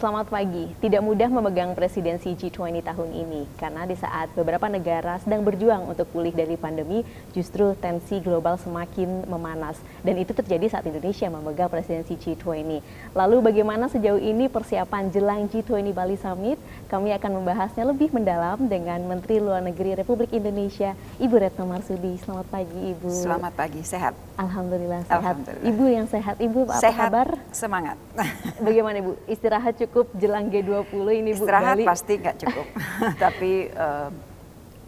[0.00, 0.64] Selamat pagi.
[0.80, 6.08] Tidak mudah memegang presidensi G20 tahun ini karena di saat beberapa negara sedang berjuang untuk
[6.08, 7.04] pulih dari pandemi,
[7.36, 12.80] justru tensi global semakin memanas dan itu terjadi saat Indonesia memegang presidensi G20.
[13.12, 16.56] Lalu bagaimana sejauh ini persiapan jelang G20 Bali Summit?
[16.90, 22.18] Kami akan membahasnya lebih mendalam dengan Menteri Luar Negeri Republik Indonesia, Ibu Retno Marsudi.
[22.18, 23.06] Selamat pagi, Ibu.
[23.14, 24.18] Selamat pagi, sehat.
[24.34, 25.22] Alhamdulillah sehat.
[25.22, 25.70] Alhamdulillah.
[25.70, 26.36] Ibu yang sehat.
[26.42, 27.28] Ibu apa sehat, kabar?
[27.54, 27.94] Semangat.
[28.66, 29.22] Bagaimana Ibu?
[29.30, 31.86] Istirahat cukup jelang G20 ini Bu Istirahat Bali.
[31.86, 32.66] pasti nggak cukup,
[33.22, 34.10] tapi uh,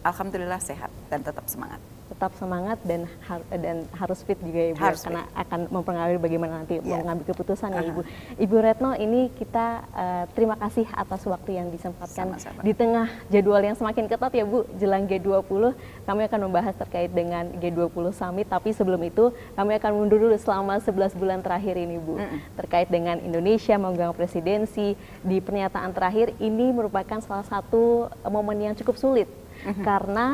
[0.03, 1.79] alhamdulillah sehat dan tetap semangat
[2.11, 5.41] tetap semangat dan har dan harus fit juga ya Ibu ya, harus karena fit.
[5.43, 6.99] akan mempengaruhi bagaimana nanti yeah.
[6.99, 7.83] mengambil keputusan uh -huh.
[7.83, 8.01] ya Ibu.
[8.43, 12.61] Ibu Retno ini kita uh, terima kasih atas waktu yang disempatkan Sama -sama.
[12.61, 15.63] di tengah jadwal yang semakin ketat ya Bu jelang G20
[16.03, 20.77] kami akan membahas terkait dengan G20 Summit tapi sebelum itu kami akan mundur dulu selama
[20.83, 22.39] 11 bulan terakhir ini Bu mm -hmm.
[22.59, 28.99] terkait dengan Indonesia memegang presidensi di pernyataan terakhir ini merupakan salah satu momen yang cukup
[28.99, 29.29] sulit
[29.63, 29.83] mm -hmm.
[29.83, 30.27] karena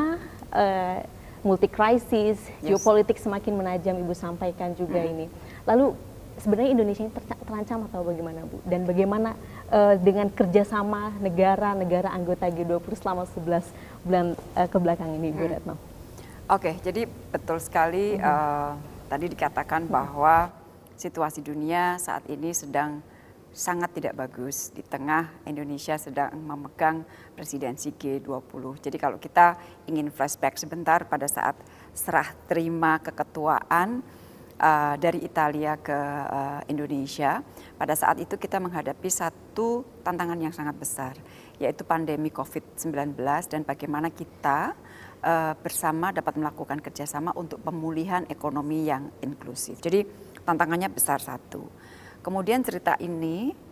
[0.52, 0.98] uh,
[1.40, 2.64] multi krisis, yes.
[2.64, 5.12] geopolitik semakin menajam Ibu sampaikan juga hmm.
[5.12, 5.26] ini.
[5.64, 5.96] Lalu
[6.40, 7.12] sebenarnya Indonesia ini
[7.44, 8.58] terancam atau bagaimana Bu?
[8.64, 9.36] Dan bagaimana
[9.68, 15.52] uh, dengan kerjasama negara-negara anggota G20 selama 11 bulan uh, ke belakang ini Bu hmm.
[15.52, 15.74] Retno?
[16.50, 18.24] Oke, okay, jadi betul sekali hmm.
[18.24, 18.72] uh,
[19.12, 19.92] tadi dikatakan hmm.
[19.92, 20.50] bahwa
[20.96, 23.00] situasi dunia saat ini sedang
[23.50, 27.02] sangat tidak bagus di tengah Indonesia sedang memegang
[27.40, 28.84] presidensi G20.
[28.84, 29.56] Jadi kalau kita
[29.88, 31.56] ingin flashback sebentar pada saat
[31.96, 34.04] serah terima keketuaan
[34.60, 35.96] uh, dari Italia ke
[36.28, 37.40] uh, Indonesia,
[37.80, 41.16] pada saat itu kita menghadapi satu tantangan yang sangat besar,
[41.56, 43.16] yaitu pandemi COVID-19
[43.48, 44.76] dan bagaimana kita
[45.24, 49.80] uh, bersama dapat melakukan kerjasama untuk pemulihan ekonomi yang inklusif.
[49.80, 50.04] Jadi
[50.44, 51.64] tantangannya besar satu.
[52.20, 53.69] Kemudian cerita ini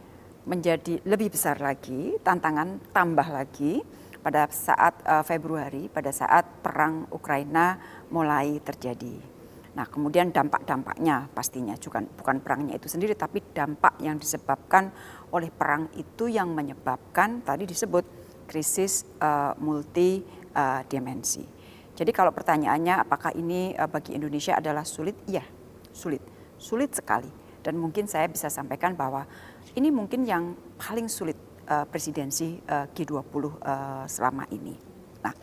[0.49, 3.85] menjadi lebih besar lagi, tantangan tambah lagi
[4.25, 7.77] pada saat uh, Februari, pada saat perang Ukraina
[8.09, 9.37] mulai terjadi.
[9.77, 14.91] Nah, kemudian dampak-dampaknya pastinya juga bukan perangnya itu sendiri, tapi dampak yang disebabkan
[15.31, 18.03] oleh perang itu yang menyebabkan tadi disebut
[18.49, 20.25] krisis uh, multi
[20.57, 21.45] uh, dimensi.
[21.93, 25.15] Jadi kalau pertanyaannya apakah ini uh, bagi Indonesia adalah sulit?
[25.29, 25.45] Iya,
[25.93, 26.25] sulit,
[26.57, 27.29] sulit sekali
[27.69, 29.29] dan mungkin saya bisa sampaikan bahwa
[29.79, 31.39] ini mungkin yang paling sulit
[31.71, 34.75] uh, presidensi uh, G20 uh, selama ini.
[35.23, 35.35] Nah,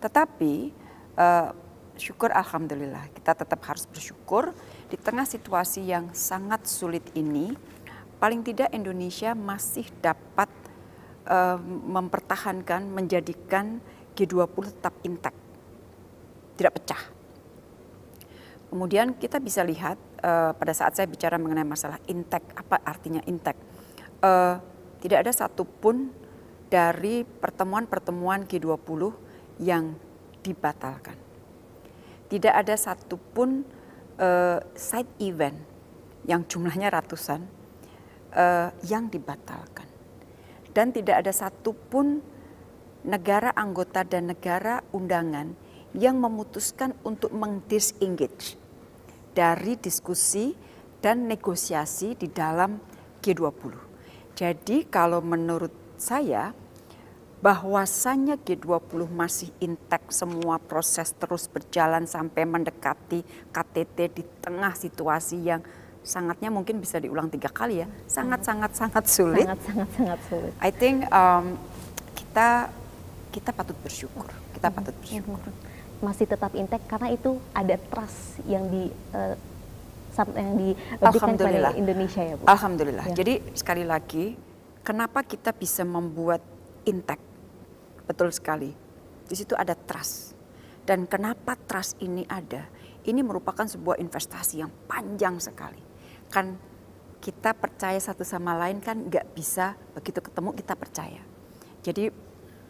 [0.00, 0.72] tetapi
[1.20, 1.52] uh,
[1.94, 4.50] syukur alhamdulillah kita tetap harus bersyukur
[4.88, 7.54] di tengah situasi yang sangat sulit ini
[8.18, 10.48] paling tidak Indonesia masih dapat
[11.28, 13.84] uh, mempertahankan menjadikan
[14.16, 15.34] G20 tetap intak.
[16.54, 17.02] Tidak pecah.
[18.70, 23.54] Kemudian kita bisa lihat uh, pada saat saya bicara mengenai masalah intek, apa artinya intek?
[24.24, 24.56] Uh,
[25.04, 26.08] tidak ada satupun
[26.72, 29.12] dari pertemuan-pertemuan G20
[29.60, 29.92] yang
[30.40, 31.16] dibatalkan.
[32.32, 33.68] Tidak ada satupun
[34.16, 35.60] uh, side event
[36.24, 37.44] yang jumlahnya ratusan
[38.32, 39.86] uh, yang dibatalkan.
[40.72, 42.24] Dan tidak ada satupun
[43.04, 45.52] negara anggota dan negara undangan
[45.94, 48.58] yang memutuskan untuk mengdisengage
[49.36, 50.56] dari diskusi
[50.98, 52.80] dan negosiasi di dalam
[53.22, 53.93] G20.
[54.34, 56.50] Jadi kalau menurut saya
[57.38, 63.20] bahwasannya G20 masih intek semua proses terus berjalan sampai mendekati
[63.52, 65.60] KTT di tengah situasi yang
[66.00, 69.44] sangatnya mungkin bisa diulang tiga kali ya sangat sangat sangat sulit.
[69.44, 70.52] Sangat sangat sangat sulit.
[70.60, 71.60] I think um,
[72.16, 72.72] kita
[73.28, 74.28] kita patut bersyukur.
[74.56, 75.40] Kita patut bersyukur.
[76.00, 79.36] Masih tetap intek karena itu ada trust yang di uh,
[80.14, 82.44] yang diberikan kepada Indonesia ya Bu.
[82.46, 83.06] Alhamdulillah.
[83.10, 83.14] Ya.
[83.18, 84.38] Jadi sekali lagi
[84.86, 86.40] kenapa kita bisa membuat
[86.86, 87.18] intek?
[88.06, 88.70] Betul sekali.
[89.24, 90.36] Di situ ada trust.
[90.84, 92.68] Dan kenapa trust ini ada?
[93.04, 95.80] Ini merupakan sebuah investasi yang panjang sekali.
[96.28, 96.56] Kan
[97.24, 101.24] kita percaya satu sama lain kan nggak bisa begitu ketemu kita percaya.
[101.80, 102.12] Jadi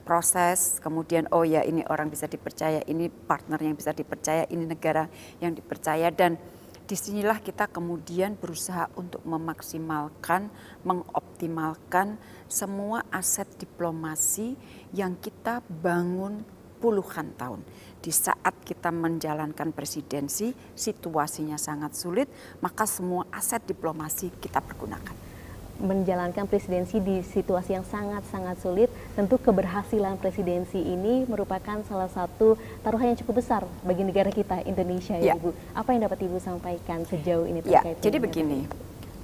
[0.07, 5.11] proses, kemudian oh ya ini orang bisa dipercaya, ini partner yang bisa dipercaya, ini negara
[5.43, 6.39] yang dipercaya dan
[6.85, 10.53] di sinilah kita kemudian berusaha untuk memaksimalkan,
[10.85, 14.53] mengoptimalkan semua aset diplomasi
[14.93, 16.45] yang kita bangun
[16.85, 17.65] puluhan tahun.
[18.05, 22.29] Di saat kita menjalankan presidensi, situasinya sangat sulit,
[22.61, 25.34] maka semua aset diplomasi kita pergunakan
[25.83, 28.89] menjalankan presidensi di situasi yang sangat-sangat sulit,
[29.19, 32.55] tentu keberhasilan presidensi ini merupakan salah satu
[32.87, 35.51] taruhan yang cukup besar bagi negara kita Indonesia ya, ya Ibu.
[35.75, 37.97] Apa yang dapat Ibu sampaikan sejauh ini ya, terkait?
[37.99, 38.59] Ya, jadi begini,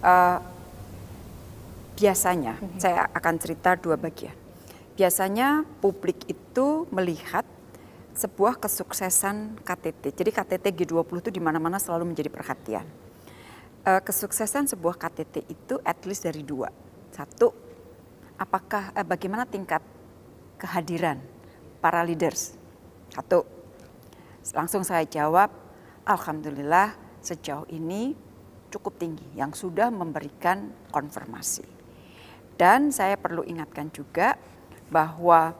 [0.02, 0.38] uh,
[1.94, 4.34] biasanya saya akan cerita dua bagian.
[4.98, 7.46] Biasanya publik itu melihat
[8.12, 10.12] sebuah kesuksesan KTT.
[10.12, 12.84] Jadi KTT G20 itu di mana-mana selalu menjadi perhatian.
[13.80, 16.68] Uh, kesuksesan sebuah KTT itu at least dari dua.
[17.16, 17.48] Satu,
[18.36, 19.80] apakah uh, bagaimana tingkat
[20.60, 21.16] kehadiran
[21.80, 22.60] para leaders?
[23.08, 23.48] Satu.
[24.52, 25.48] Langsung saya jawab,
[26.04, 26.92] alhamdulillah
[27.24, 28.12] sejauh ini
[28.68, 31.64] cukup tinggi yang sudah memberikan konfirmasi.
[32.60, 34.36] Dan saya perlu ingatkan juga
[34.92, 35.56] bahwa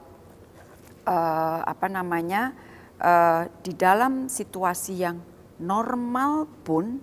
[1.09, 2.53] uh, apa namanya
[3.01, 5.17] uh, di dalam situasi yang
[5.57, 7.01] normal pun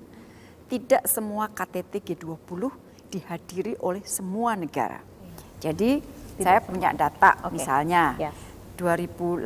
[0.69, 2.69] tidak semua KTT G20
[3.09, 5.01] dihadiri oleh semua negara.
[5.59, 6.05] Jadi
[6.39, 7.51] tidak saya punya data okay.
[7.51, 8.35] misalnya yeah.
[8.79, 9.43] 2018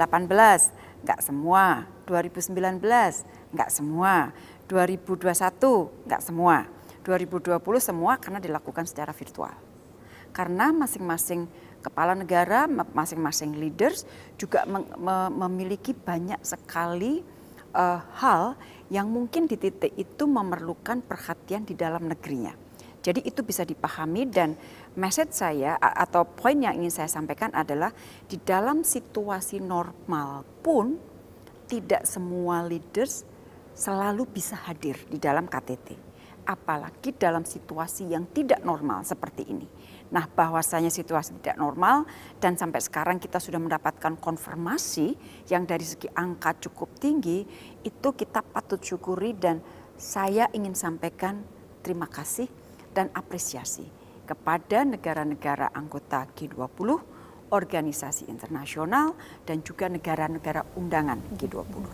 [1.03, 2.83] nggak semua, 2019
[3.55, 4.35] nggak semua,
[4.69, 6.57] 2021 nggak semua,
[7.07, 9.55] 2020 semua karena dilakukan secara virtual.
[10.33, 11.49] Karena masing-masing
[11.83, 14.07] kepala negara, masing-masing leaders
[14.39, 14.65] juga
[15.33, 17.21] memiliki banyak sekali
[17.73, 18.57] uh, hal
[18.93, 22.53] yang mungkin di titik itu memerlukan perhatian di dalam negerinya.
[23.03, 24.55] Jadi itu bisa dipahami dan
[24.95, 27.91] message saya atau poin yang ingin saya sampaikan adalah
[28.31, 30.95] di dalam situasi normal pun
[31.67, 33.27] tidak semua leaders
[33.75, 35.99] selalu bisa hadir di dalam KTT.
[36.47, 39.67] Apalagi dalam situasi yang tidak normal seperti ini.
[40.13, 42.05] Nah, bahwasanya situasi tidak normal
[42.37, 45.17] dan sampai sekarang kita sudah mendapatkan konfirmasi
[45.49, 47.49] yang dari segi angka cukup tinggi,
[47.81, 49.65] itu kita patut syukuri dan
[49.97, 51.41] saya ingin sampaikan
[51.81, 52.45] terima kasih
[52.93, 53.89] dan apresiasi
[54.29, 57.01] kepada negara-negara anggota G20,
[57.49, 59.17] organisasi internasional
[59.49, 61.85] dan juga negara-negara undangan G20.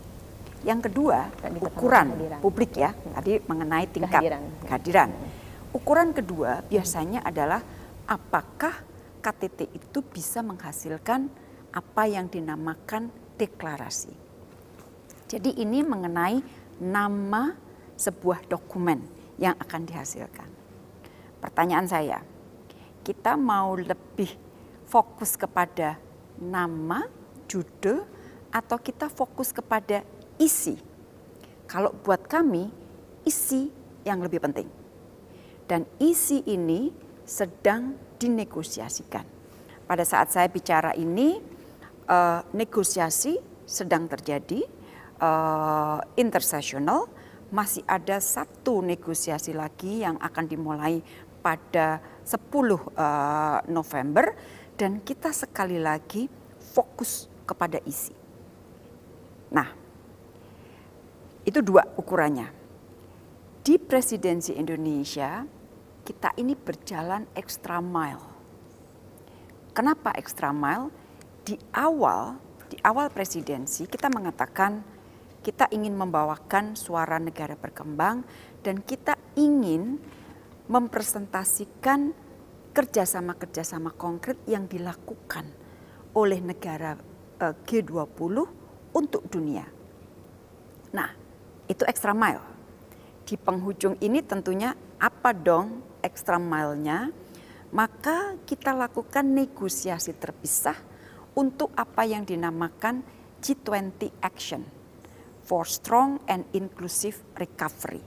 [0.66, 1.30] Yang kedua,
[1.62, 4.42] ukuran publik ya, tadi mengenai tingkat kehadiran.
[4.66, 5.10] kehadiran.
[5.70, 7.62] Ukuran kedua biasanya adalah
[8.08, 8.72] apakah
[9.20, 11.28] KTT itu bisa menghasilkan
[11.68, 14.10] apa yang dinamakan deklarasi.
[15.28, 16.40] Jadi ini mengenai
[16.80, 17.52] nama
[18.00, 19.04] sebuah dokumen
[19.36, 20.48] yang akan dihasilkan.
[21.38, 22.18] Pertanyaan saya,
[23.04, 24.32] kita mau lebih
[24.88, 26.00] fokus kepada
[26.40, 27.04] nama,
[27.44, 28.08] judul,
[28.48, 30.00] atau kita fokus kepada
[30.40, 30.80] isi?
[31.68, 32.72] Kalau buat kami,
[33.28, 33.68] isi
[34.08, 34.66] yang lebih penting.
[35.68, 36.88] Dan isi ini
[37.28, 39.28] sedang dinegosiasikan.
[39.84, 41.36] Pada saat saya bicara ini,
[42.08, 43.36] uh, negosiasi
[43.68, 44.64] sedang terjadi,
[45.20, 47.04] uh, intersesional,
[47.52, 51.04] masih ada satu negosiasi lagi yang akan dimulai
[51.44, 52.76] pada 10 uh,
[53.68, 54.32] November
[54.76, 56.28] dan kita sekali lagi
[56.72, 58.12] fokus kepada isi.
[59.48, 59.68] Nah,
[61.48, 62.52] itu dua ukurannya.
[63.64, 65.44] Di presidensi Indonesia,
[66.08, 68.24] kita ini berjalan extra mile.
[69.76, 70.88] Kenapa extra mile?
[71.44, 72.40] Di awal,
[72.72, 74.80] di awal presidensi kita mengatakan
[75.44, 78.24] kita ingin membawakan suara negara berkembang
[78.64, 80.00] dan kita ingin
[80.72, 82.16] mempresentasikan
[82.72, 85.44] kerjasama-kerjasama konkret yang dilakukan
[86.16, 86.96] oleh negara
[87.36, 88.36] eh, G20
[88.96, 89.68] untuk dunia.
[90.88, 91.12] Nah,
[91.68, 92.40] itu extra mile.
[93.28, 97.10] Di penghujung ini tentunya apa dong extra mile-nya,
[97.74, 100.76] maka kita lakukan negosiasi terpisah
[101.36, 103.04] untuk apa yang dinamakan
[103.38, 104.62] G20 Action
[105.46, 108.02] for Strong and Inclusive Recovery.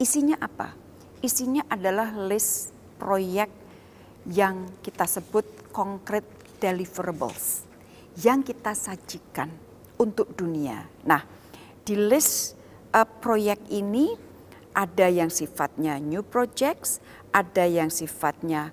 [0.00, 0.72] Isinya apa?
[1.20, 3.52] Isinya adalah list proyek
[4.28, 6.28] yang kita sebut concrete
[6.60, 7.64] deliverables
[8.20, 9.48] yang kita sajikan
[9.96, 10.84] untuk dunia.
[11.08, 11.22] Nah,
[11.84, 12.56] di list
[12.92, 14.12] uh, proyek ini
[14.74, 17.02] ada yang sifatnya new projects,
[17.34, 18.70] ada yang sifatnya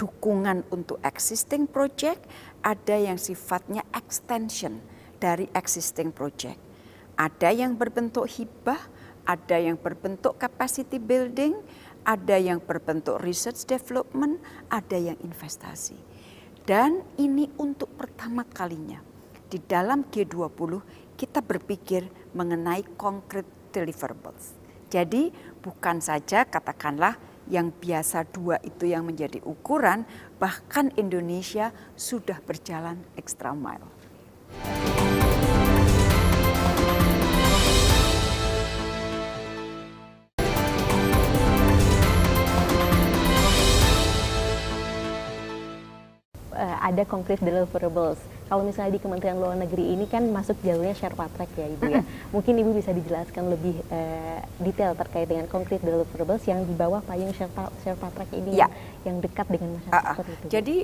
[0.00, 2.24] dukungan untuk existing project,
[2.64, 4.80] ada yang sifatnya extension
[5.20, 6.56] dari existing project.
[7.20, 8.80] Ada yang berbentuk hibah,
[9.28, 11.60] ada yang berbentuk capacity building,
[12.08, 14.40] ada yang berbentuk research development,
[14.72, 16.00] ada yang investasi.
[16.64, 19.04] Dan ini untuk pertama kalinya
[19.50, 20.80] di dalam G20
[21.18, 24.59] kita berpikir mengenai concrete deliverables.
[24.90, 25.30] Jadi
[25.62, 27.14] bukan saja katakanlah
[27.46, 30.02] yang biasa dua itu yang menjadi ukuran,
[30.42, 33.86] bahkan Indonesia sudah berjalan extra mile.
[46.90, 48.18] Ada konkret deliverables.
[48.50, 52.02] Kalau misalnya di Kementerian Luar Negeri ini kan masuk jalurnya Sherpa Track ya Ibu ya.
[52.34, 57.30] Mungkin Ibu bisa dijelaskan lebih uh, detail terkait dengan konkret deliverables yang di bawah payung
[57.30, 58.66] Sherpa, Sherpa Track ini ya.
[58.66, 58.70] yang,
[59.06, 60.34] yang dekat dengan masyarakat uh, uh.
[60.34, 60.46] itu.
[60.50, 60.76] Jadi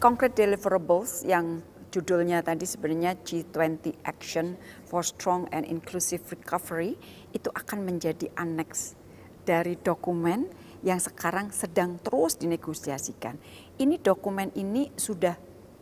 [0.00, 1.60] konkret deliverables yang
[1.92, 4.56] judulnya tadi sebenarnya G20 Action
[4.88, 6.96] for Strong and Inclusive Recovery
[7.36, 8.96] itu akan menjadi aneks
[9.44, 10.48] dari dokumen
[10.84, 13.40] yang sekarang sedang terus dinegosiasikan.
[13.76, 15.36] Ini dokumen ini sudah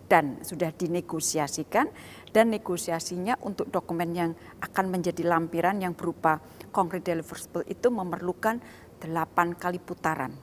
[0.05, 1.89] dan sudah dinegosiasikan
[2.31, 6.43] dan negosiasinya untuk dokumen yang akan menjadi lampiran yang berupa
[6.75, 8.61] concrete deliverable itu memerlukan
[9.01, 10.35] delapan kali putaran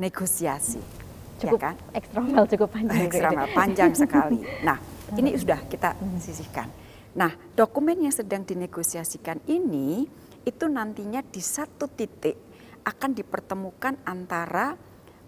[0.00, 0.80] negosiasi.
[0.80, 1.74] Ya cukup ya kan?
[1.92, 3.02] eksternal cukup panjang.
[3.10, 4.38] Eksternal panjang sekali.
[4.66, 4.78] Nah,
[5.18, 6.70] ini sudah kita sisihkan.
[7.18, 10.06] Nah, dokumen yang sedang dinegosiasikan ini
[10.46, 12.38] itu nantinya di satu titik
[12.82, 14.74] akan dipertemukan antara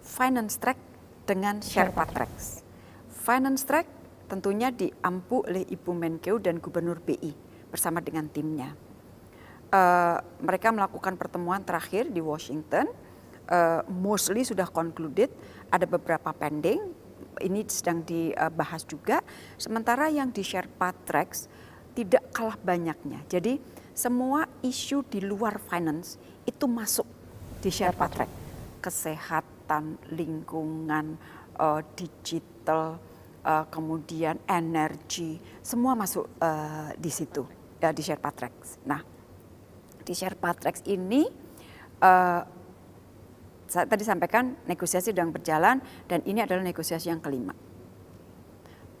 [0.01, 0.94] finance track
[1.25, 2.61] dengan Sherpa Tracks.
[3.09, 3.87] Finance Track
[4.29, 7.33] tentunya diampu oleh Ibu Menkeu dan Gubernur BI
[7.69, 8.73] bersama dengan timnya.
[9.73, 12.87] Uh, mereka melakukan pertemuan terakhir di Washington,
[13.49, 15.33] uh, mostly sudah concluded,
[15.73, 16.93] ada beberapa pending,
[17.41, 19.19] ini sedang dibahas juga.
[19.59, 21.49] Sementara yang di Sherpa Tracks
[21.97, 23.23] tidak kalah banyaknya.
[23.27, 23.59] Jadi
[23.95, 27.07] semua isu di luar finance itu masuk
[27.59, 28.31] di Sherpa Track.
[28.83, 29.54] Kesehatan,
[30.13, 31.17] lingkungan,
[31.57, 33.01] uh, digital,
[33.45, 37.45] uh, kemudian energi, semua masuk uh, di situ
[37.81, 38.81] uh, di Sherpa Tracks.
[38.85, 39.01] Nah,
[40.01, 41.25] di Sherpa Tracks ini
[42.01, 42.41] uh,
[43.65, 47.53] saya tadi sampaikan negosiasi sedang berjalan dan ini adalah negosiasi yang kelima.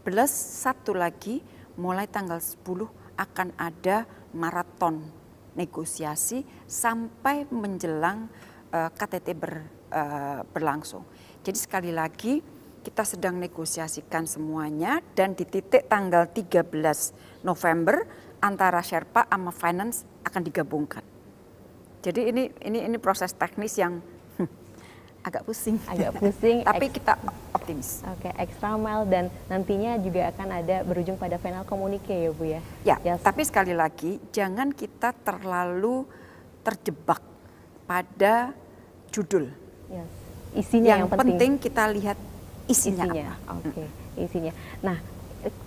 [0.01, 1.41] Plus satu lagi
[1.77, 2.61] mulai tanggal 10
[3.17, 4.05] akan ada
[4.35, 5.01] maraton
[5.55, 8.27] negosiasi sampai menjelang
[8.75, 11.03] uh, KTT ber, uh, berlangsung.
[11.45, 12.41] Jadi sekali lagi
[12.85, 16.69] kita sedang negosiasikan semuanya dan di titik tanggal 13
[17.41, 18.05] November
[18.37, 21.01] antara Sherpa sama Finance akan digabungkan.
[22.05, 23.97] Jadi ini ini ini proses teknis yang
[24.37, 24.49] hmm,
[25.25, 25.81] agak pusing.
[25.89, 26.61] Agak pusing.
[26.69, 27.17] Tapi kita
[27.57, 28.05] optimis.
[28.05, 32.45] Oke, okay, extra mile dan nantinya juga akan ada berujung pada final komunike ya Bu
[32.45, 32.61] ya.
[32.85, 33.25] Ya, yes.
[33.25, 36.05] tapi sekali lagi jangan kita terlalu
[36.61, 37.25] terjebak
[37.89, 38.53] pada
[39.09, 39.64] judul.
[39.89, 40.09] Yes.
[40.55, 41.35] Isinya yang, yang penting.
[41.35, 42.17] penting kita lihat
[42.65, 43.27] isinya, isinya.
[43.59, 43.87] Oke, okay.
[44.17, 44.53] isinya.
[44.81, 44.97] Nah,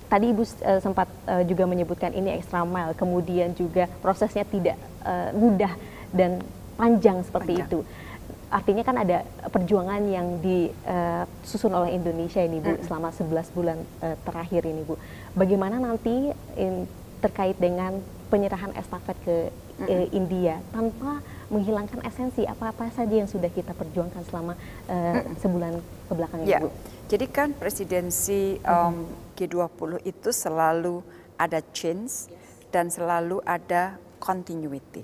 [0.08, 5.30] tadi Ibu uh, sempat uh, juga menyebutkan ini extra mile, kemudian juga prosesnya tidak uh,
[5.36, 5.72] mudah
[6.10, 6.40] dan
[6.74, 7.68] panjang seperti panjang.
[7.68, 7.80] itu.
[8.48, 12.84] Artinya kan ada perjuangan yang disusun oleh Indonesia ini Bu hmm.
[12.88, 14.96] selama 11 bulan uh, terakhir ini Bu.
[15.36, 16.88] Bagaimana nanti in,
[17.20, 18.00] terkait dengan
[18.32, 19.84] penyerahan estafet ke hmm.
[19.84, 24.52] uh, India tanpa menghilangkan esensi apa-apa saja yang sudah kita perjuangkan selama
[24.88, 26.60] uh, sebulan ke belakang ini, ya.
[26.60, 26.68] Bu.
[27.08, 31.00] Jadi kan presidensi um, G20 itu selalu
[31.40, 32.28] ada change
[32.68, 35.00] dan selalu ada continuity.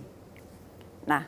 [1.09, 1.25] Nah,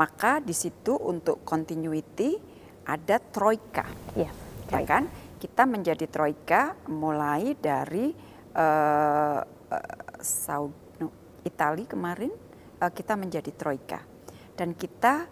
[0.00, 2.40] maka di situ untuk continuity
[2.88, 3.84] ada troika,
[4.16, 4.32] ya,
[4.72, 5.04] ya kan?
[5.36, 8.16] Kita menjadi troika mulai dari
[8.56, 11.12] uh, uh, Saudi, no,
[11.44, 12.32] Itali kemarin
[12.80, 14.13] uh, kita menjadi troika
[14.54, 15.26] dan kita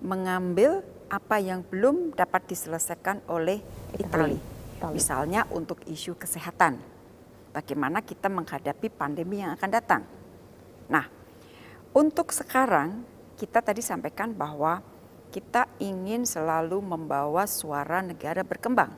[0.00, 3.58] mengambil apa yang belum dapat diselesaikan oleh
[3.98, 4.38] Italia.
[4.94, 6.80] Misalnya untuk isu kesehatan.
[7.50, 10.02] Bagaimana kita menghadapi pandemi yang akan datang.
[10.86, 11.04] Nah,
[11.90, 13.02] untuk sekarang
[13.34, 14.78] kita tadi sampaikan bahwa
[15.34, 18.94] kita ingin selalu membawa suara negara berkembang.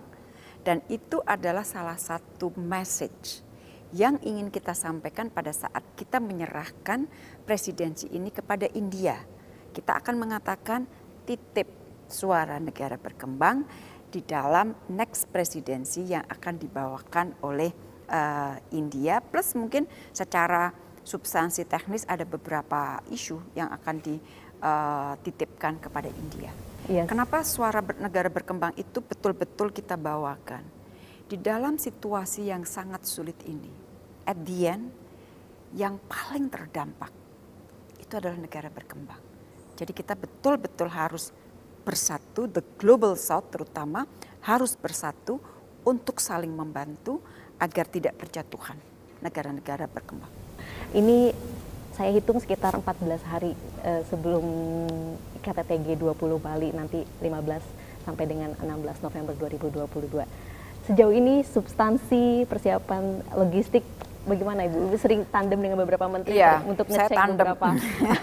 [0.62, 3.42] Dan itu adalah salah satu message
[3.90, 7.10] yang ingin kita sampaikan pada saat kita menyerahkan
[7.44, 9.31] presidensi ini kepada India
[9.72, 10.84] kita akan mengatakan
[11.24, 11.66] titip
[12.12, 13.64] suara negara berkembang
[14.12, 17.72] di dalam next presidensi yang akan dibawakan oleh
[18.12, 20.68] uh, India plus mungkin secara
[21.00, 26.52] substansi teknis ada beberapa isu yang akan dititipkan uh, kepada India.
[26.86, 27.08] Yes.
[27.08, 30.62] Kenapa suara negara berkembang itu betul-betul kita bawakan
[31.26, 33.72] di dalam situasi yang sangat sulit ini?
[34.28, 34.92] At the end,
[35.74, 37.10] yang paling terdampak
[37.98, 39.31] itu adalah negara berkembang
[39.76, 41.32] jadi kita betul-betul harus
[41.82, 44.06] bersatu, the global south terutama
[44.42, 45.42] harus bersatu
[45.82, 47.18] untuk saling membantu
[47.58, 48.78] agar tidak berjatuhan
[49.22, 50.30] negara-negara berkembang.
[50.94, 51.34] Ini
[51.94, 53.52] saya hitung sekitar 14 hari
[53.84, 54.44] uh, sebelum
[55.42, 60.26] KTT G20 Bali nanti 15 sampai dengan 16 November 2022.
[60.82, 63.86] Sejauh ini substansi persiapan logistik
[64.26, 64.76] bagaimana Ibu?
[64.92, 67.46] Ibu sering tandem dengan beberapa menteri ya, untuk ngecek saya tandem.
[67.46, 67.68] beberapa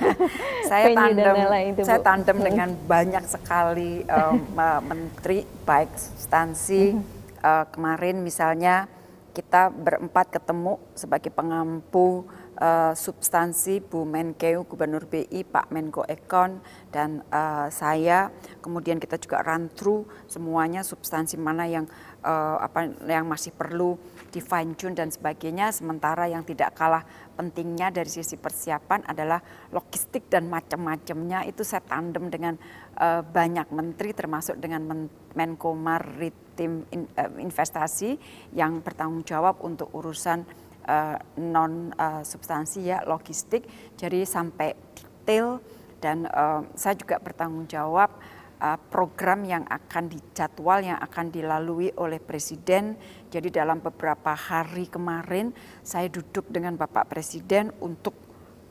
[0.71, 1.35] saya tandem,
[1.75, 2.45] itu, saya tandem hmm.
[2.45, 4.37] dengan banyak sekali um,
[4.85, 6.95] menteri baik instansi
[7.43, 8.87] uh, kemarin misalnya
[9.35, 12.27] kita berempat ketemu sebagai pengampu
[12.59, 16.59] uh, substansi Bu Menkeu, Gubernur BI, Pak Menko Ekon,
[16.91, 18.29] dan uh, saya.
[18.59, 21.87] Kemudian kita juga run through semuanya substansi mana yang
[22.21, 23.95] uh, apa yang masih perlu
[24.29, 25.71] di fine tune dan sebagainya.
[25.71, 27.03] Sementara yang tidak kalah
[27.39, 29.39] pentingnya dari sisi persiapan adalah
[29.71, 32.59] logistik dan macam-macamnya itu saya tandem dengan
[32.99, 38.19] uh, banyak menteri termasuk dengan Men Menko Maritim in, uh, Investasi
[38.51, 45.61] yang bertanggung jawab untuk urusan uh, non uh, substansi ya logistik jadi sampai detail
[46.01, 48.09] dan uh, saya juga bertanggung jawab
[48.57, 52.97] uh, program yang akan dijadwal yang akan dilalui oleh presiden
[53.29, 55.53] jadi dalam beberapa hari kemarin
[55.85, 58.29] saya duduk dengan Bapak Presiden untuk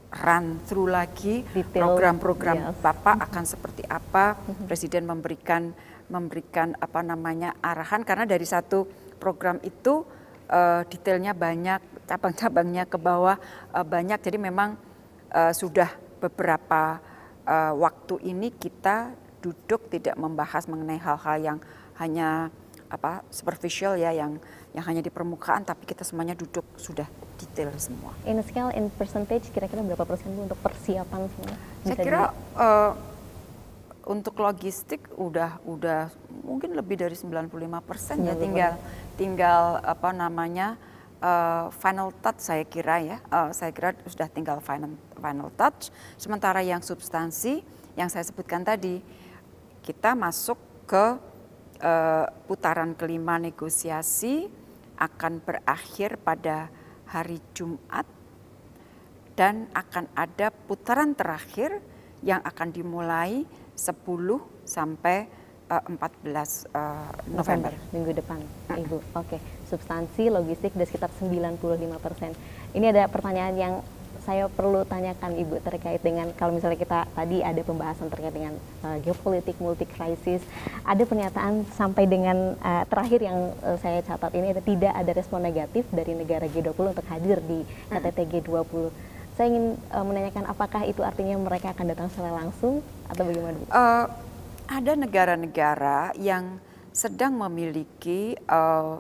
[0.09, 2.81] run through lagi program-program yes.
[2.81, 4.41] Bapak akan seperti apa.
[4.41, 4.65] Mm-hmm.
[4.65, 5.63] Presiden memberikan
[6.09, 8.89] memberikan apa namanya arahan karena dari satu
[9.21, 10.09] program itu
[10.49, 13.37] uh, detailnya banyak, cabang-cabangnya ke bawah
[13.77, 14.17] uh, banyak.
[14.25, 14.81] Jadi memang
[15.31, 16.99] uh, sudah beberapa
[17.45, 21.59] uh, waktu ini kita duduk tidak membahas mengenai hal-hal yang
[22.00, 22.50] hanya
[22.88, 24.41] apa superficial ya yang
[24.73, 27.05] yang hanya di permukaan tapi kita semuanya duduk sudah
[27.37, 28.17] detail semua.
[28.25, 31.55] In scale in percentage kira-kira berapa persen Bu untuk persiapan semua?
[31.85, 32.23] Saya kira
[32.57, 32.93] uh,
[34.09, 36.09] untuk logistik udah udah
[36.41, 37.53] mungkin lebih dari 95
[37.85, 38.73] persen ya tinggal
[39.21, 40.81] tinggal apa namanya
[41.23, 46.63] uh, final touch saya kira ya uh, saya kira sudah tinggal final final touch sementara
[46.63, 47.63] yang substansi
[47.99, 49.03] yang saya sebutkan tadi
[49.83, 51.19] kita masuk ke
[51.83, 54.47] uh, putaran kelima negosiasi
[54.99, 56.71] akan berakhir pada
[57.09, 58.05] hari Jumat
[59.39, 61.79] dan akan ada putaran terakhir
[62.27, 63.47] yang akan dimulai
[63.79, 63.95] 10
[64.67, 65.31] sampai
[65.71, 67.71] uh, 14 uh, November.
[67.95, 68.43] minggu depan,
[68.75, 68.99] Ibu.
[69.15, 69.41] Oke, okay.
[69.69, 71.61] Substansi logistik sudah sekitar 95
[72.01, 72.33] persen.
[72.73, 73.75] Ini ada pertanyaan yang
[74.25, 79.01] saya perlu tanyakan Ibu terkait dengan kalau misalnya kita tadi ada pembahasan terkait dengan uh,
[79.01, 80.45] geopolitik multi krisis,
[80.85, 85.40] ada pernyataan sampai dengan uh, terakhir yang uh, saya catat ini ada tidak ada respon
[85.40, 91.07] negatif dari negara G20 untuk hadir di KTT G20 saya ingin uh, menanyakan apakah itu
[91.07, 93.55] artinya mereka akan datang secara langsung atau bagaimana?
[93.71, 94.11] Uh,
[94.66, 96.59] ada negara-negara yang
[96.90, 98.99] sedang memiliki uh,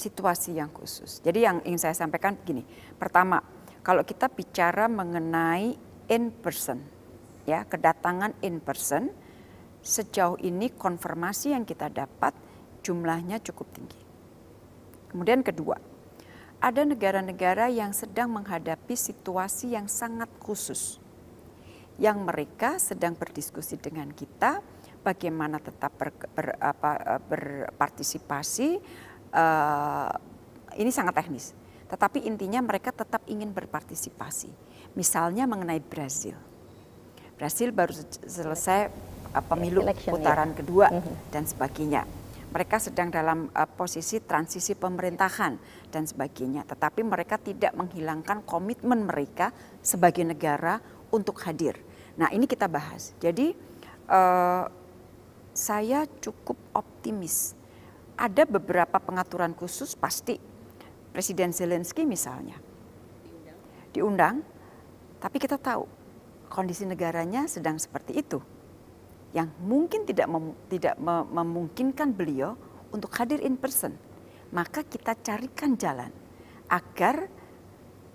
[0.00, 1.20] situasi yang khusus.
[1.20, 2.64] Jadi yang ingin saya sampaikan begini.
[2.96, 3.44] Pertama,
[3.84, 5.76] kalau kita bicara mengenai
[6.08, 6.80] in person,
[7.44, 9.12] ya kedatangan in person,
[9.84, 12.32] sejauh ini konfirmasi yang kita dapat
[12.80, 14.00] jumlahnya cukup tinggi.
[15.12, 15.76] Kemudian kedua,
[16.60, 21.00] ada negara-negara yang sedang menghadapi situasi yang sangat khusus,
[21.96, 24.60] yang mereka sedang berdiskusi dengan kita
[25.00, 28.80] bagaimana tetap ber, ber, apa, berpartisipasi.
[29.30, 30.10] Uh,
[30.74, 31.54] ini sangat teknis,
[31.86, 34.50] tetapi intinya mereka tetap ingin berpartisipasi.
[34.98, 36.34] Misalnya mengenai Brazil,
[37.38, 37.94] Brazil baru
[38.26, 38.90] selesai
[39.34, 40.56] uh, pemilu Election, putaran ya.
[40.58, 41.14] kedua mm -hmm.
[41.30, 42.02] dan sebagainya
[42.50, 45.54] mereka sedang dalam uh, posisi transisi pemerintahan
[45.88, 46.66] dan sebagainya.
[46.66, 50.82] Tetapi mereka tidak menghilangkan komitmen mereka sebagai negara
[51.14, 51.78] untuk hadir.
[52.18, 53.14] Nah ini kita bahas.
[53.22, 53.54] Jadi
[54.10, 54.66] uh,
[55.54, 57.54] saya cukup optimis.
[58.20, 60.36] Ada beberapa pengaturan khusus pasti
[61.10, 62.60] Presiden Zelensky misalnya
[63.90, 64.44] diundang,
[65.18, 65.88] tapi kita tahu
[66.46, 68.38] kondisi negaranya sedang seperti itu
[69.30, 70.94] yang mungkin tidak mem, tidak
[71.30, 72.58] memungkinkan beliau
[72.90, 73.94] untuk hadir in person.
[74.50, 76.10] Maka kita carikan jalan
[76.66, 77.30] agar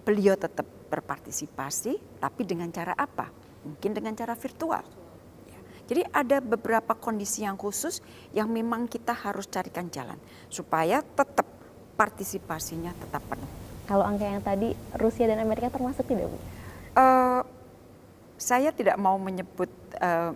[0.04, 3.32] beliau tetap berpartisipasi, tapi dengan cara apa?
[3.63, 4.84] Mungkin dengan cara virtual.
[5.86, 8.02] Jadi ada beberapa kondisi yang khusus
[8.34, 10.17] yang memang kita harus carikan jalan
[10.50, 11.45] supaya tetap
[11.95, 13.50] partisipasinya tetap penuh.
[13.86, 16.38] Kalau angka yang tadi Rusia dan Amerika termasuk tidak bu?
[16.98, 17.41] Uh,
[18.36, 19.69] saya tidak mau menyebut
[20.02, 20.36] uh,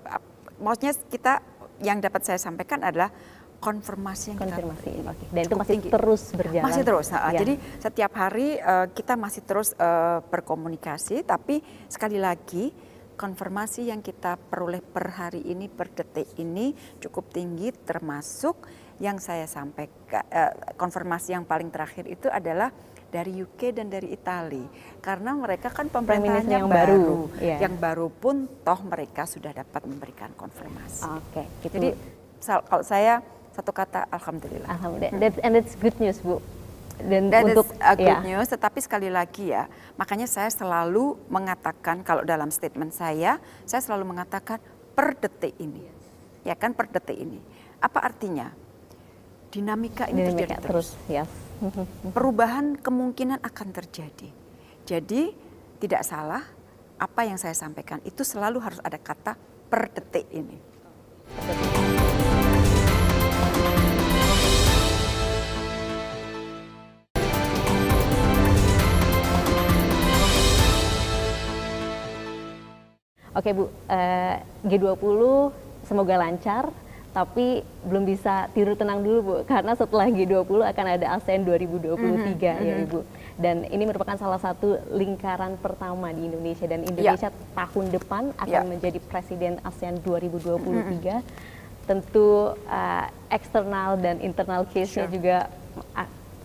[0.59, 1.33] maksudnya kita
[1.79, 3.11] yang dapat saya sampaikan adalah
[3.59, 5.27] konfirmasi yang konfirmasi kita okay.
[5.35, 5.89] dan itu masih tinggi.
[5.91, 7.39] terus berjalan masih terus nah, ya.
[7.43, 11.59] jadi setiap hari uh, kita masih terus uh, berkomunikasi tapi
[11.91, 12.71] sekali lagi
[13.19, 16.71] konfirmasi yang kita peroleh per hari ini per detik ini
[17.03, 18.63] cukup tinggi termasuk
[19.03, 22.71] yang saya sampaikan uh, konfirmasi yang paling terakhir itu adalah
[23.11, 24.69] dari UK dan dari Italia
[25.03, 27.17] karena mereka kan pemerintahnya yang baru, baru.
[27.43, 27.59] Yeah.
[27.59, 31.09] yang baru pun toh mereka sudah dapat memberikan konfirmasi.
[31.09, 31.73] Oke, okay, gitu.
[31.75, 31.89] jadi
[32.45, 33.19] kalau saya
[33.51, 34.69] satu kata alhamdulillah.
[34.71, 35.19] Alhamdulillah.
[35.19, 36.39] That's, and that's good news bu.
[36.99, 38.21] Dan That untuk is a good yeah.
[38.21, 44.11] news, tetapi sekali lagi ya, makanya saya selalu mengatakan kalau dalam statement saya, saya selalu
[44.11, 44.59] mengatakan
[44.91, 45.87] per detik ini,
[46.43, 47.39] ya kan per detik ini.
[47.79, 48.51] Apa artinya?
[49.49, 50.87] dinamika ini dinamika terjadi terus.
[50.93, 51.09] terus.
[51.09, 51.29] Yes.
[52.15, 54.29] Perubahan kemungkinan akan terjadi.
[54.85, 55.33] Jadi
[55.81, 56.45] tidak salah
[56.99, 59.35] apa yang saya sampaikan itu selalu harus ada kata
[59.67, 60.57] per detik ini.
[73.39, 74.35] Oke Bu, eh,
[74.67, 75.23] G20
[75.87, 76.67] semoga lancar,
[77.15, 82.19] tapi belum bisa tidur tenang dulu Bu, karena setelah G20 akan ada ASEAN 2023 mm
[82.19, 82.67] -hmm.
[82.67, 82.99] ya Ibu.
[83.39, 87.55] Dan ini merupakan salah satu lingkaran pertama di Indonesia dan Indonesia ya.
[87.55, 88.67] tahun depan akan ya.
[88.67, 90.59] menjadi presiden ASEAN 2023.
[90.59, 91.19] Mm -hmm.
[91.87, 95.15] Tentu uh, eksternal dan internal case-nya sure.
[95.15, 95.47] juga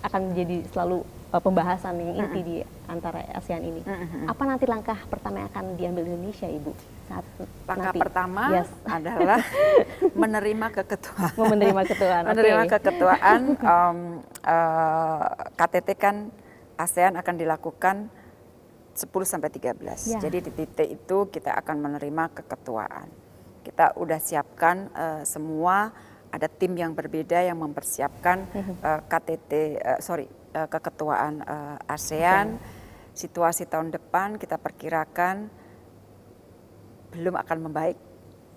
[0.07, 1.03] akan menjadi selalu
[1.43, 3.83] pembahasan yang inti di antara ASEAN ini.
[4.31, 6.73] Apa nanti langkah pertama yang akan diambil Indonesia, Ibu?
[7.11, 7.27] Saat
[7.67, 8.01] langkah nanti?
[8.01, 8.71] pertama yes.
[8.87, 9.41] adalah
[10.23, 11.33] menerima keketuaan.
[11.35, 12.23] menerima keketuaan.
[12.31, 12.73] menerima okay.
[12.79, 13.41] keketuaan.
[13.59, 13.99] Um,
[14.47, 15.21] uh,
[15.59, 16.17] KTT kan
[16.79, 17.97] ASEAN akan dilakukan
[18.95, 20.15] 10 sampai 13.
[20.15, 20.19] Ya.
[20.23, 23.11] Jadi di titik itu kita akan menerima keketuaan.
[23.67, 25.91] Kita udah siapkan uh, semua
[26.35, 28.47] ada tim yang berbeda yang mempersiapkan
[28.83, 32.57] uh, KTT uh, sorry uh, keketuaan uh, ASEAN.
[32.57, 32.83] Okay.
[33.15, 35.51] Situasi tahun depan kita perkirakan
[37.15, 37.99] belum akan membaik.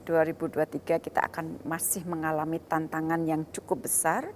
[0.08, 4.32] 2023 kita akan masih mengalami tantangan yang cukup besar.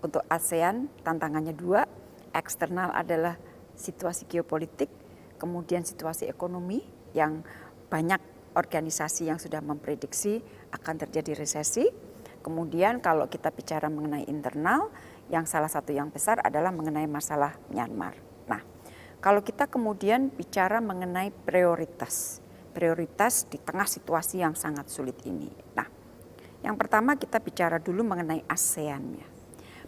[0.00, 1.84] Untuk ASEAN tantangannya dua,
[2.32, 3.36] eksternal adalah
[3.76, 4.88] situasi geopolitik,
[5.36, 6.80] kemudian situasi ekonomi
[7.12, 7.44] yang
[7.92, 8.20] banyak
[8.56, 10.40] organisasi yang sudah memprediksi
[10.72, 11.84] akan terjadi resesi.
[12.40, 14.88] Kemudian kalau kita bicara mengenai internal,
[15.30, 18.18] yang salah satu yang besar adalah mengenai masalah Myanmar.
[18.50, 18.60] Nah,
[19.22, 22.42] kalau kita kemudian bicara mengenai prioritas,
[22.74, 25.48] prioritas di tengah situasi yang sangat sulit ini.
[25.78, 25.86] Nah,
[26.66, 29.26] yang pertama kita bicara dulu mengenai ASEAN-nya.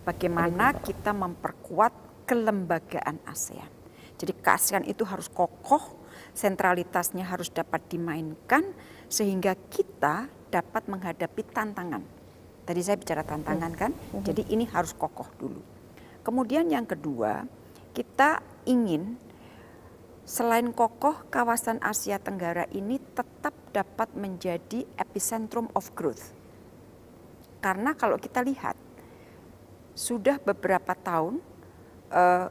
[0.06, 3.70] Bagaimana kita memperkuat kelembagaan ASEAN.
[4.14, 8.62] Jadi ASEAN itu harus kokoh, sentralitasnya harus dapat dimainkan
[9.10, 12.21] sehingga kita dapat menghadapi tantangan
[12.62, 14.22] Tadi saya bicara tantangan kan, mm-hmm.
[14.22, 15.60] jadi ini harus kokoh dulu.
[16.22, 17.42] Kemudian yang kedua,
[17.90, 19.18] kita ingin
[20.22, 26.30] selain kokoh kawasan Asia Tenggara ini tetap dapat menjadi epicentrum of growth.
[27.58, 28.78] Karena kalau kita lihat
[29.98, 31.42] sudah beberapa tahun
[32.14, 32.46] eh,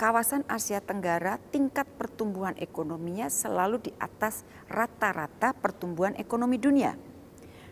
[0.00, 6.96] kawasan Asia Tenggara tingkat pertumbuhan ekonominya selalu di atas rata-rata pertumbuhan ekonomi dunia.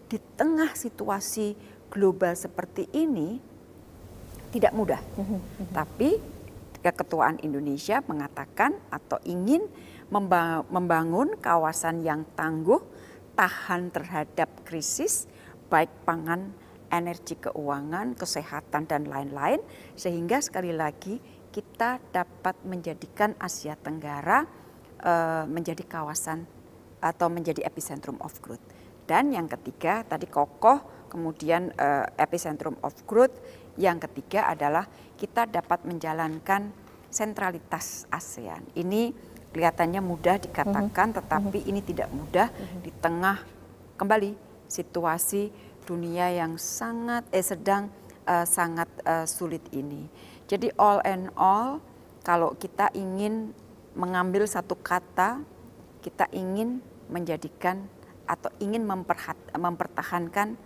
[0.08, 1.56] Di tengah situasi
[1.88, 3.40] global seperti ini
[4.52, 5.00] tidak mudah.
[5.72, 6.16] Tapi
[6.80, 9.66] keketuaan Indonesia mengatakan atau ingin
[10.72, 12.80] membangun kawasan yang tangguh,
[13.36, 15.28] tahan terhadap krisis,
[15.68, 16.48] baik pangan,
[16.88, 19.60] energi keuangan, kesehatan, dan lain-lain,
[19.92, 21.20] sehingga sekali lagi
[21.52, 24.48] kita dapat menjadikan Asia Tenggara
[25.04, 26.48] uh, menjadi kawasan
[26.98, 28.64] atau menjadi epicentrum of growth.
[29.04, 33.34] Dan yang ketiga, tadi kokoh kemudian uh, epicentrum of growth.
[33.78, 36.70] Yang ketiga adalah kita dapat menjalankan
[37.08, 38.62] sentralitas ASEAN.
[38.76, 39.10] Ini
[39.50, 41.18] kelihatannya mudah dikatakan, mm-hmm.
[41.24, 42.80] tetapi ini tidak mudah mm-hmm.
[42.84, 43.36] di tengah
[43.96, 44.30] kembali
[44.68, 45.50] situasi
[45.88, 47.88] dunia yang sangat eh sedang
[48.28, 50.04] uh, sangat uh, sulit ini.
[50.44, 51.80] Jadi all and all,
[52.20, 53.56] kalau kita ingin
[53.96, 55.40] mengambil satu kata,
[56.04, 57.88] kita ingin menjadikan
[58.28, 58.84] atau ingin
[59.56, 60.60] mempertahankan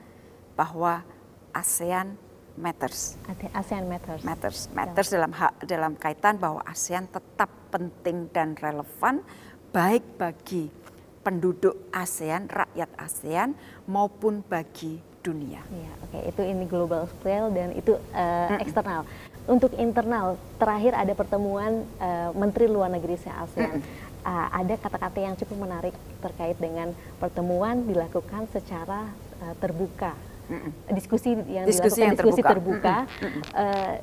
[0.55, 1.05] bahwa
[1.53, 2.17] ASEAN
[2.57, 3.17] matters.
[3.57, 4.21] ASEAN matters.
[4.25, 5.21] Matters, matters ya.
[5.21, 9.25] dalam hak dalam kaitan bahwa ASEAN tetap penting dan relevan
[9.73, 10.69] baik bagi
[11.25, 13.57] penduduk ASEAN, rakyat ASEAN
[13.89, 15.63] maupun bagi dunia.
[15.71, 16.23] Ya, oke, okay.
[16.35, 19.07] itu ini global scale dan itu uh, mm eksternal.
[19.47, 23.79] Untuk internal, terakhir ada pertemuan uh, Menteri Luar Negeri se-ASEAN.
[23.81, 29.11] Mm uh, ada kata-kata yang cukup menarik terkait dengan pertemuan dilakukan secara
[29.43, 30.15] uh, terbuka
[30.93, 33.95] diskusi yang diskusi dilakukan yang diskusi terbuka, terbuka uh,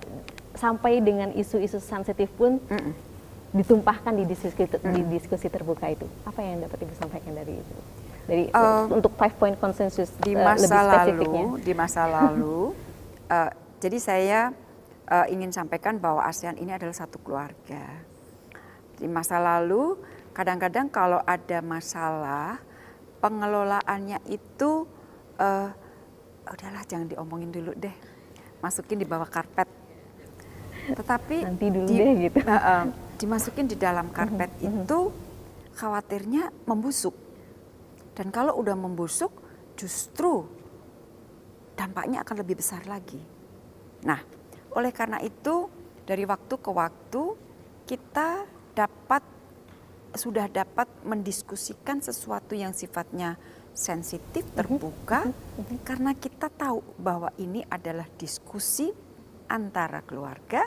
[0.57, 3.11] sampai dengan isu-isu sensitif pun mm
[3.49, 6.05] ditumpahkan di diskusi mm di diskusi terbuka itu.
[6.21, 7.75] Apa yang dapat ibu sampaikan dari itu?
[8.29, 11.43] Dari uh, untuk five point consensus di uh, masa lebih spesifiknya.
[11.49, 12.59] lalu, di masa lalu,
[13.25, 13.49] uh,
[13.83, 14.39] jadi saya
[15.09, 18.05] uh, ingin sampaikan bahwa ASEAN ini adalah satu keluarga.
[19.01, 19.97] Di masa lalu,
[20.37, 22.61] kadang-kadang kalau ada masalah
[23.19, 24.85] pengelolaannya itu
[25.41, 25.73] uh,
[26.53, 27.93] udahlah jangan diomongin dulu deh.
[28.59, 29.69] Masukin di bawah karpet.
[30.89, 32.39] Tetapi nanti dulu di, deh gitu.
[32.43, 32.83] Uh, uh,
[33.21, 34.83] dimasukin di dalam karpet uh -huh.
[34.83, 34.99] itu
[35.77, 37.15] khawatirnya membusuk.
[38.17, 39.31] Dan kalau udah membusuk
[39.79, 40.43] justru
[41.79, 43.23] dampaknya akan lebih besar lagi.
[44.03, 44.19] Nah,
[44.75, 45.71] oleh karena itu
[46.03, 47.23] dari waktu ke waktu
[47.87, 48.43] kita
[48.75, 49.23] dapat
[50.17, 53.37] sudah dapat mendiskusikan sesuatu yang sifatnya
[53.73, 54.55] sensitif, mhm.
[54.55, 55.77] terbuka, mhm.
[55.85, 58.91] karena kita tahu bahwa ini adalah diskusi
[59.49, 60.65] antara keluarga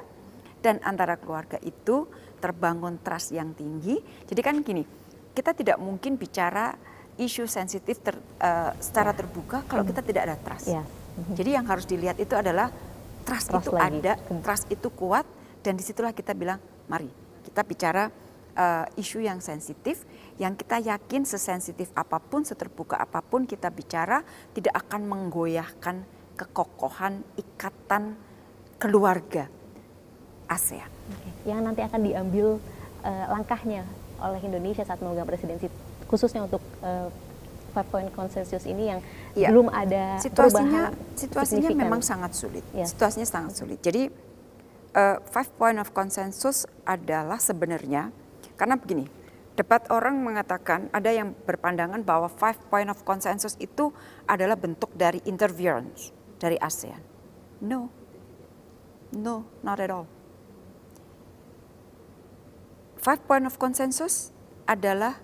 [0.63, 2.07] dan antara keluarga itu
[2.43, 3.99] terbangun trust yang tinggi.
[4.27, 4.83] Jadi kan gini,
[5.35, 6.75] kita tidak mungkin bicara
[7.21, 9.19] isu sensitif ter, uh, secara yeah.
[9.19, 10.71] terbuka kalau kita tidak ada trust.
[10.71, 10.83] Yeah.
[10.83, 11.35] Mm-hmm.
[11.37, 12.73] Jadi yang harus dilihat itu adalah
[13.23, 14.01] trust, trust itu lagi.
[14.01, 15.27] ada, trust itu kuat
[15.61, 17.07] dan di situlah kita bilang, mari
[17.47, 18.09] kita bicara
[18.57, 20.03] uh, isu yang sensitif,
[20.41, 24.25] yang kita yakin sesensitif apa pun, seterbuka apa pun kita bicara
[24.57, 26.05] tidak akan menggoyahkan
[26.37, 28.17] kekokohan ikatan
[28.81, 29.47] keluarga
[30.49, 30.89] ASEAN.
[31.45, 32.47] Yang nanti akan diambil
[33.05, 33.85] uh, langkahnya
[34.23, 35.67] oleh Indonesia saat memegang presidensi
[36.07, 37.11] khususnya untuk uh,
[37.73, 39.01] five point konsensus ini yang
[39.33, 39.49] ya.
[39.49, 42.85] belum ada situasinya situasinya memang sangat sulit ya.
[42.85, 44.13] situasinya sangat sulit jadi
[44.93, 48.13] uh, five point of consensus adalah sebenarnya
[48.61, 49.09] karena begini
[49.63, 53.95] debat orang mengatakan ada yang berpandangan bahwa five point of consensus itu
[54.27, 56.11] adalah bentuk dari interference
[56.43, 56.99] dari ASEAN
[57.63, 57.87] no
[59.15, 60.11] no not at all
[63.03, 64.31] five point of consensus
[64.63, 65.19] adalah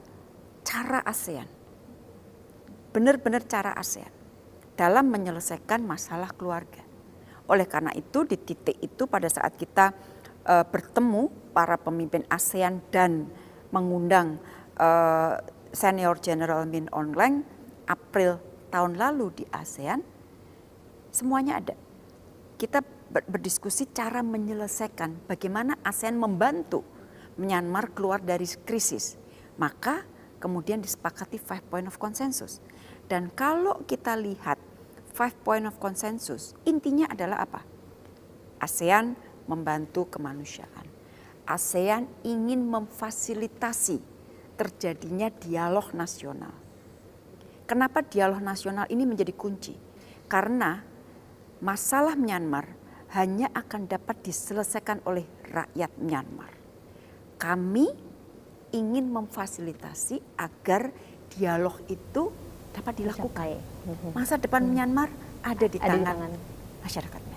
[0.66, 1.46] cara ASEAN.
[2.90, 4.10] Benar-benar cara ASEAN
[4.74, 6.82] dalam menyelesaikan masalah keluarga.
[7.48, 9.94] Oleh karena itu di titik itu pada saat kita
[10.44, 13.30] uh, bertemu para pemimpin ASEAN dan
[13.70, 14.40] mengundang
[14.80, 15.36] uh,
[15.72, 17.44] senior General Min Aung Hlaing
[17.88, 20.04] April tahun lalu di ASEAN,
[21.08, 21.76] semuanya ada.
[22.58, 26.84] Kita berdiskusi cara menyelesaikan bagaimana ASEAN membantu
[27.38, 29.14] Myanmar keluar dari krisis.
[29.62, 30.02] Maka
[30.42, 32.58] kemudian disepakati five point of consensus.
[33.06, 34.58] Dan kalau kita lihat
[35.14, 37.62] five point of consensus, intinya adalah apa?
[38.58, 39.14] ASEAN
[39.46, 40.87] membantu kemanusiaan.
[41.48, 44.04] ASEAN ingin memfasilitasi
[44.60, 46.52] terjadinya dialog nasional.
[47.64, 49.72] Kenapa dialog nasional ini menjadi kunci?
[50.28, 50.84] Karena
[51.64, 52.68] masalah Myanmar
[53.16, 56.52] hanya akan dapat diselesaikan oleh rakyat Myanmar.
[57.40, 57.88] Kami
[58.76, 60.92] ingin memfasilitasi agar
[61.32, 62.28] dialog itu
[62.76, 63.56] dapat dilakukan.
[64.12, 64.72] Masa depan hmm.
[64.76, 65.08] Myanmar
[65.40, 66.32] ada di ada tangan, di tangan
[66.84, 67.27] masyarakat.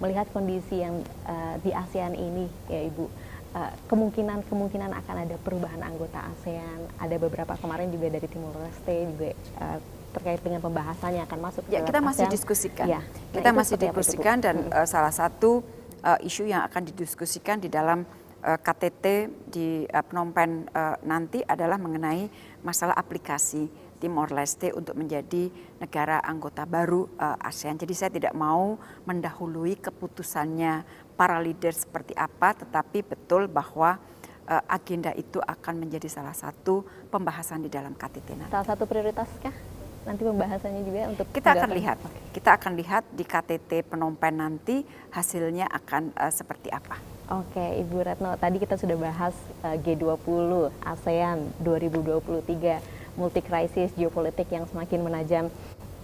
[0.00, 3.04] Melihat kondisi yang uh, di ASEAN ini, ya Ibu,
[3.52, 6.88] uh, kemungkinan-kemungkinan akan ada perubahan anggota ASEAN.
[6.96, 9.78] Ada beberapa kemarin juga dari Timur Leste juga uh,
[10.10, 11.62] terkait dengan pembahasannya akan masuk.
[11.68, 12.34] Ya, kita masih ASEAN.
[12.34, 12.86] diskusikan.
[12.88, 13.00] Ya.
[13.30, 15.62] Kita nah, masih diskusikan dan uh, salah satu
[16.04, 18.04] uh, isu yang akan didiskusikan di dalam
[18.44, 19.04] uh, eh, KTT
[19.52, 22.28] di uh, Phnom Penh uh, nanti adalah mengenai
[22.64, 23.68] masalah aplikasi
[24.00, 27.76] Timor Leste untuk menjadi negara anggota baru uh, ASEAN.
[27.76, 30.82] Jadi saya tidak mau mendahului keputusannya
[31.14, 34.00] para leader seperti apa, tetapi betul bahwa
[34.48, 36.82] uh, agenda itu akan menjadi salah satu
[37.12, 38.52] pembahasan di dalam KTT nanti.
[38.56, 39.54] Salah satu prioritaskah
[40.00, 42.00] nanti pembahasannya juga untuk kita akan lihat
[42.32, 44.80] kita akan lihat di KTT Phnom Penh nanti
[45.12, 46.96] hasilnya akan uh, seperti apa.
[47.30, 54.66] Oke, Ibu Retno, tadi kita sudah bahas uh, G20, ASEAN 2023, multi krisis geopolitik yang
[54.70, 55.44] semakin menajam.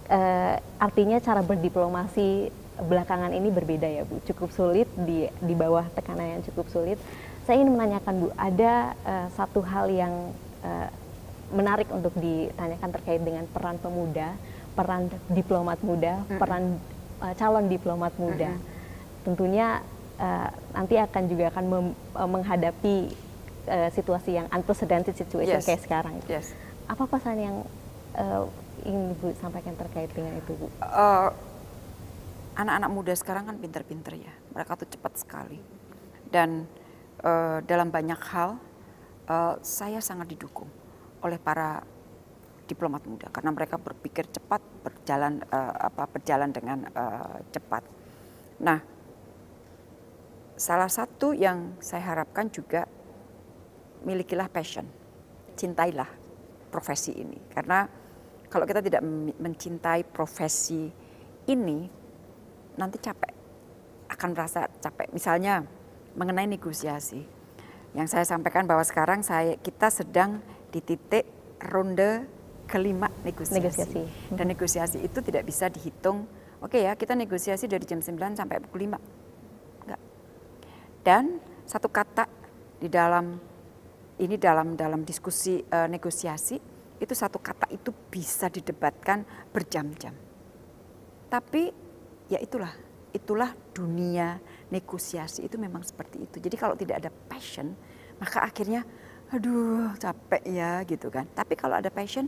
[0.07, 6.39] Uh, artinya cara berdiplomasi belakangan ini berbeda ya Bu, cukup sulit di di bawah tekanan
[6.39, 6.95] yang cukup sulit.
[7.43, 10.31] Saya ingin menanyakan Bu, ada uh, satu hal yang
[10.63, 10.87] uh,
[11.51, 14.35] menarik untuk ditanyakan terkait dengan peran pemuda,
[14.75, 16.77] peran diplomat muda, peran
[17.23, 18.51] uh, calon diplomat muda.
[19.23, 19.81] Tentunya
[20.19, 22.95] uh, nanti akan juga akan mem, uh, menghadapi
[23.67, 25.67] uh, situasi yang unprecedented situation yes.
[25.67, 26.15] kayak sekarang.
[26.27, 26.51] Yes.
[26.87, 27.57] Apa pesan yang
[28.15, 28.47] uh,
[28.87, 30.71] ingin Ibu sampaikan terkait dengan itu, Bu?
[30.79, 31.35] Uh,
[32.55, 35.59] anak-anak muda sekarang kan pinter-pinter ya, mereka tuh cepat sekali.
[36.31, 36.63] Dan
[37.27, 38.55] uh, dalam banyak hal,
[39.27, 40.71] uh, saya sangat didukung
[41.19, 41.83] oleh para
[42.67, 47.83] diplomat muda karena mereka berpikir cepat, berjalan uh, apa berjalan dengan uh, cepat.
[48.63, 48.79] Nah,
[50.55, 52.87] salah satu yang saya harapkan juga
[54.03, 54.87] milikilah passion,
[55.55, 56.16] cintailah
[56.77, 57.33] profesi ini.
[57.49, 57.89] Karena
[58.45, 59.01] kalau kita tidak
[59.41, 60.85] mencintai profesi
[61.49, 61.89] ini,
[62.77, 63.33] nanti capek,
[64.13, 65.09] akan merasa capek.
[65.09, 65.65] Misalnya
[66.13, 67.25] mengenai negosiasi,
[67.97, 70.37] yang saya sampaikan bahwa sekarang saya kita sedang
[70.69, 71.25] di titik
[71.65, 72.29] ronde
[72.69, 73.57] kelima negosiasi.
[73.57, 74.01] negosiasi.
[74.29, 76.29] Dan negosiasi itu tidak bisa dihitung,
[76.61, 79.17] oke okay ya kita negosiasi dari jam 9 sampai pukul 5
[81.07, 82.27] dan satu kata
[82.83, 83.39] di dalam
[84.17, 86.57] ini dalam dalam diskusi uh, negosiasi
[86.97, 89.21] itu satu kata itu bisa didebatkan
[89.53, 90.13] berjam-jam.
[91.29, 91.69] Tapi
[92.25, 92.73] ya itulah
[93.13, 94.41] itulah dunia
[94.73, 96.37] negosiasi itu memang seperti itu.
[96.41, 97.77] Jadi kalau tidak ada passion,
[98.17, 98.81] maka akhirnya
[99.29, 101.29] aduh capek ya gitu kan.
[101.37, 102.25] Tapi kalau ada passion,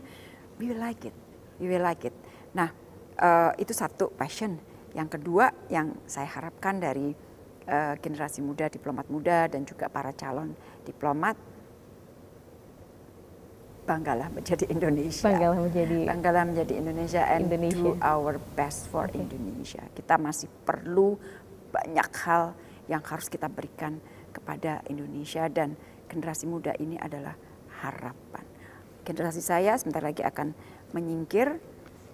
[0.62, 1.16] we will like it,
[1.58, 2.14] we will like it.
[2.54, 2.70] Nah
[3.18, 4.56] uh, itu satu passion.
[4.94, 7.14] Yang kedua yang saya harapkan dari
[7.66, 11.49] uh, generasi muda, diplomat muda dan juga para calon diplomat
[13.84, 15.26] banggalah menjadi Indonesia.
[15.28, 17.76] Banggalah menjadi banggalah menjadi Indonesia and Indonesia.
[17.76, 19.20] do our best for okay.
[19.20, 19.82] Indonesia.
[19.92, 21.16] Kita masih perlu
[21.70, 22.54] banyak hal
[22.90, 25.74] yang harus kita berikan kepada Indonesia dan
[26.10, 27.34] generasi muda ini adalah
[27.82, 28.44] harapan.
[29.06, 30.52] Generasi saya sebentar lagi akan
[30.94, 31.58] menyingkir,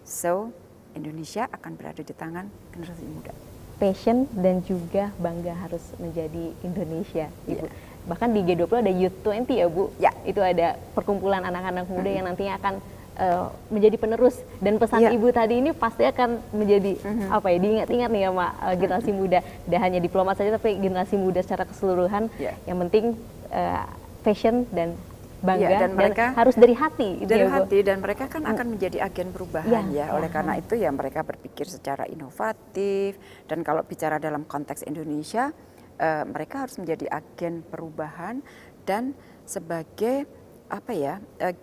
[0.04, 0.52] so
[0.92, 3.32] Indonesia akan berada di tangan generasi muda.
[3.76, 7.68] Passion dan juga bangga harus menjadi Indonesia, Ibu.
[7.68, 9.90] Yeah bahkan di G20 ada Youth 20 ya Bu.
[9.98, 10.12] Ya.
[10.22, 12.74] Itu ada perkumpulan anak-anak muda yang nantinya akan
[13.18, 15.10] uh, menjadi penerus dan pesan ya.
[15.10, 17.36] Ibu tadi ini pasti akan menjadi uh-huh.
[17.42, 19.20] apa ya diingat-ingat nih sama uh, generasi uh-huh.
[19.20, 19.38] muda.
[19.42, 22.30] Tidak hanya diplomat saja tapi generasi muda secara keseluruhan.
[22.38, 22.54] Ya.
[22.64, 23.04] Yang penting
[23.50, 23.84] uh,
[24.22, 24.94] passion dan
[25.36, 28.42] bangga ya, dan, mereka, dan harus dari hati gitu dari ya, hati dan mereka kan
[28.42, 28.52] mm.
[28.56, 30.34] akan menjadi agen perubahan ya, ya oleh ya.
[30.34, 35.52] karena itu ya mereka berpikir secara inovatif dan kalau bicara dalam konteks Indonesia
[36.00, 38.40] uh, mereka harus menjadi agen perubahan
[38.86, 40.26] dan sebagai
[40.66, 41.54] apa ya uh,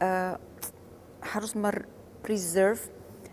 [0.00, 0.34] uh,
[1.20, 1.52] harus
[2.24, 2.80] preserve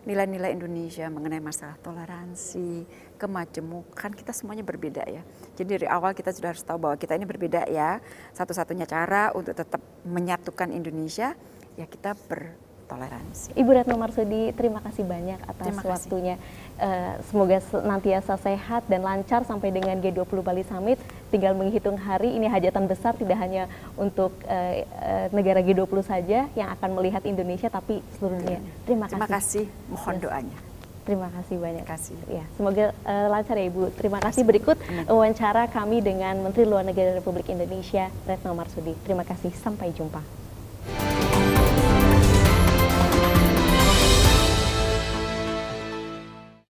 [0.07, 2.87] nilai-nilai Indonesia mengenai masalah toleransi,
[3.19, 5.19] kemajemukan, kita semuanya berbeda ya.
[5.59, 7.99] Jadi dari awal kita sudah harus tahu bahwa kita ini berbeda ya.
[8.31, 11.35] Satu-satunya cara untuk tetap menyatukan Indonesia
[11.75, 12.55] ya kita ber
[12.87, 13.51] toleransi.
[13.53, 15.91] Ibu Retno Marsudi, terima kasih banyak atas terima kasih.
[15.91, 16.35] waktunya.
[16.79, 20.97] Uh, semoga nantiasa sehat dan lancar sampai dengan G20 Bali Summit.
[21.27, 23.67] Tinggal menghitung hari, ini hajatan besar tidak hanya
[23.99, 28.63] untuk uh, uh, negara G20 saja yang akan melihat Indonesia, tapi seluruh dunia.
[28.87, 29.19] Terima kasih.
[29.19, 30.23] Terima kasih, mohon yes.
[30.23, 30.57] doanya.
[31.07, 31.83] Terima kasih banyak.
[31.87, 32.17] Terima kasih.
[32.27, 33.83] Ya, semoga uh, lancar ya Ibu.
[33.95, 34.43] Terima kasih.
[34.43, 34.75] Berikut
[35.07, 38.91] wawancara kami dengan Menteri Luar Negeri Republik Indonesia, Retno Marsudi.
[39.07, 39.55] Terima kasih.
[39.55, 40.46] Sampai jumpa.